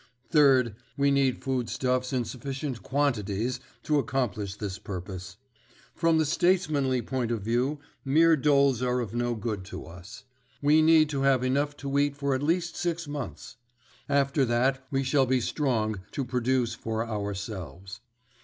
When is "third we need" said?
0.31-1.43